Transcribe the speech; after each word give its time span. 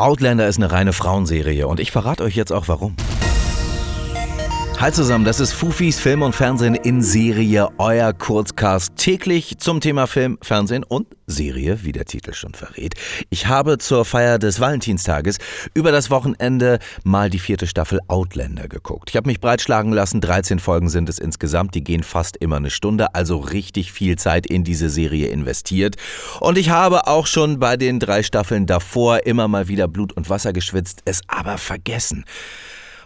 Outlander 0.00 0.48
ist 0.48 0.56
eine 0.56 0.72
reine 0.72 0.94
Frauenserie 0.94 1.68
und 1.68 1.78
ich 1.78 1.90
verrate 1.90 2.24
euch 2.24 2.34
jetzt 2.34 2.52
auch 2.52 2.68
warum. 2.68 2.96
Hi 4.80 4.90
zusammen, 4.90 5.26
das 5.26 5.40
ist 5.40 5.52
Fufis 5.52 6.00
Film 6.00 6.22
und 6.22 6.34
Fernsehen 6.34 6.74
in 6.74 7.02
Serie, 7.02 7.68
euer 7.76 8.14
Kurzcast 8.14 8.96
täglich 8.96 9.58
zum 9.58 9.82
Thema 9.82 10.06
Film, 10.06 10.38
Fernsehen 10.40 10.84
und 10.84 11.06
Serie, 11.26 11.84
wie 11.84 11.92
der 11.92 12.06
Titel 12.06 12.32
schon 12.32 12.54
verrät. 12.54 12.94
Ich 13.28 13.46
habe 13.46 13.76
zur 13.76 14.06
Feier 14.06 14.38
des 14.38 14.58
Valentinstages 14.58 15.36
über 15.74 15.92
das 15.92 16.08
Wochenende 16.08 16.78
mal 17.04 17.28
die 17.28 17.38
vierte 17.38 17.66
Staffel 17.66 18.00
Outlander 18.08 18.68
geguckt. 18.68 19.10
Ich 19.10 19.16
habe 19.16 19.28
mich 19.28 19.38
breitschlagen 19.38 19.92
lassen, 19.92 20.22
13 20.22 20.58
Folgen 20.58 20.88
sind 20.88 21.10
es 21.10 21.18
insgesamt, 21.18 21.74
die 21.74 21.84
gehen 21.84 22.02
fast 22.02 22.38
immer 22.38 22.56
eine 22.56 22.70
Stunde, 22.70 23.14
also 23.14 23.36
richtig 23.36 23.92
viel 23.92 24.16
Zeit 24.16 24.46
in 24.46 24.64
diese 24.64 24.88
Serie 24.88 25.26
investiert. 25.26 25.96
Und 26.40 26.56
ich 26.56 26.70
habe 26.70 27.06
auch 27.06 27.26
schon 27.26 27.58
bei 27.58 27.76
den 27.76 28.00
drei 28.00 28.22
Staffeln 28.22 28.64
davor 28.64 29.26
immer 29.26 29.46
mal 29.46 29.68
wieder 29.68 29.88
Blut 29.88 30.14
und 30.14 30.30
Wasser 30.30 30.54
geschwitzt, 30.54 31.02
es 31.04 31.20
aber 31.28 31.58
vergessen. 31.58 32.24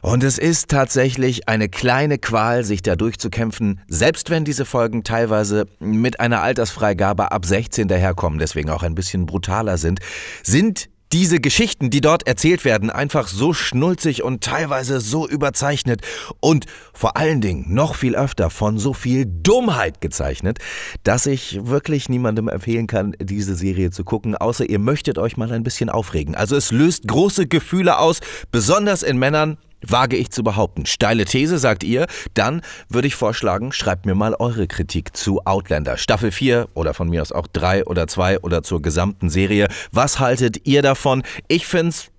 Und 0.05 0.23
es 0.23 0.37
ist 0.37 0.69
tatsächlich 0.69 1.49
eine 1.49 1.71
kleine 1.71 2.19
Qual, 2.19 2.63
sich 2.63 2.83
da 2.83 2.95
durchzukämpfen, 2.95 3.81
selbst 3.89 4.29
wenn 4.29 4.45
diese 4.45 4.67
Folgen 4.67 5.03
teilweise 5.03 5.65
mit 5.81 6.21
einer 6.21 6.43
Altersfreigabe 6.43 7.33
ab 7.33 7.47
16 7.47 7.89
daherkommen, 7.89 8.39
deswegen 8.39 8.69
auch 8.69 8.83
ein 8.83 8.95
bisschen 8.95 9.25
brutaler 9.25 9.79
sind, 9.79 10.01
sind 10.43 10.91
diese 11.15 11.41
Geschichten, 11.41 11.89
die 11.89 12.03
dort 12.03 12.27
erzählt 12.27 12.67
werden, 12.67 12.91
einfach 12.91 13.29
so 13.29 13.55
schnulzig 13.55 14.23
und 14.23 14.45
teilweise 14.45 15.01
so 15.01 15.27
überzeichnet 15.27 16.03
und 16.41 16.67
vor 16.93 17.17
allen 17.17 17.41
Dingen 17.41 17.73
noch 17.73 17.95
viel 17.95 18.15
öfter 18.15 18.51
von 18.51 18.77
so 18.79 18.93
viel 18.93 19.25
Dummheit 19.25 20.03
gezeichnet, 20.03 20.59
dass 21.03 21.25
ich 21.25 21.61
wirklich 21.65 22.11
niemandem 22.11 22.49
empfehlen 22.49 22.89
kann, 22.89 23.17
diese 23.23 23.55
Serie 23.55 23.91
zu 23.91 24.05
gucken, 24.05 24.37
außer 24.37 24.69
ihr 24.69 24.81
möchtet 24.81 25.17
euch 25.17 25.39
mal 25.39 25.51
ein 25.51 25.63
bisschen 25.63 25.89
aufregen. 25.89 26.35
Also 26.35 26.57
es 26.57 26.73
löst 26.73 27.09
große 27.09 27.47
Gefühle 27.47 27.99
aus, 27.99 28.21
besonders 28.51 29.03
in 29.03 29.17
Männern, 29.17 29.57
Wage 29.91 30.17
ich 30.17 30.31
zu 30.31 30.43
behaupten. 30.43 30.87
Steile 30.87 31.25
These, 31.25 31.59
sagt 31.59 31.85
ihr? 31.85 32.07
Dann 32.35 32.63
würde 32.89 33.09
ich 33.09 33.15
vorschlagen, 33.15 33.73
schreibt 33.73 34.07
mir 34.07 34.15
mal 34.15 34.35
eure 34.39 34.67
Kritik 34.67 35.17
zu 35.17 35.41
Outlander. 35.45 35.97
Staffel 35.97 36.31
4 36.31 36.69
oder 36.75 36.95
von 36.95 37.09
mir 37.09 37.23
aus 37.23 37.33
auch 37.33 37.47
3 37.47 37.85
oder 37.87 38.07
2 38.07 38.41
oder 38.41 38.63
zur 38.63 38.83
gesamten 38.83 39.31
Serie. 39.31 39.69
Was 39.93 40.19
haltet 40.19 40.67
ihr 40.67 40.83
davon? 40.83 41.23
Ich 41.49 41.67
find's 41.67 42.11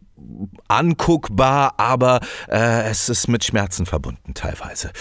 anguckbar, 0.67 1.73
aber 1.77 2.19
äh, 2.47 2.89
es 2.89 3.09
ist 3.09 3.27
mit 3.27 3.43
Schmerzen 3.43 3.85
verbunden 3.85 4.33
teilweise. 4.33 4.91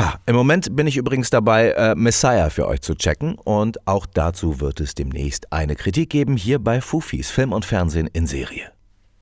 Ha, 0.00 0.18
Im 0.26 0.36
Moment 0.36 0.74
bin 0.74 0.86
ich 0.86 0.96
übrigens 0.96 1.30
dabei, 1.30 1.70
äh, 1.70 1.94
Messiah 1.94 2.50
für 2.50 2.66
euch 2.66 2.80
zu 2.80 2.94
checken 2.94 3.36
und 3.36 3.86
auch 3.86 4.06
dazu 4.06 4.60
wird 4.60 4.80
es 4.80 4.94
demnächst 4.94 5.52
eine 5.52 5.76
Kritik 5.76 6.10
geben 6.10 6.36
hier 6.36 6.58
bei 6.58 6.80
Fufis 6.80 7.30
Film 7.30 7.52
und 7.52 7.64
Fernsehen 7.64 8.08
in 8.12 8.26
Serie. 8.26 8.73